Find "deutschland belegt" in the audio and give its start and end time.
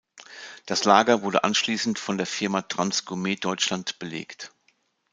3.35-4.51